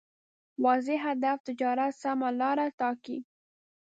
واضح 0.63 0.99
هدف 1.09 1.37
تجارت 1.47 1.93
سمه 2.01 2.29
لاره 2.39 2.65
ټاکي. 2.79 3.17